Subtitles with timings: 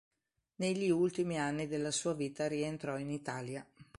[0.55, 3.63] Negli ultimi anni della sua vita rientrò in Italia.